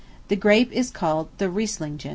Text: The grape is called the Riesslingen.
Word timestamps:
The 0.29 0.35
grape 0.35 0.71
is 0.71 0.89
called 0.89 1.27
the 1.37 1.45
Riesslingen. 1.47 2.01